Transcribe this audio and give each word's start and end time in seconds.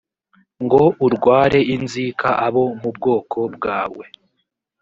ngo 0.63 0.83
urware 1.05 1.59
inzika 1.75 2.29
abo 2.45 2.63
mu 2.79 2.89
bwoko 2.97 3.39
bwawe 3.55 4.05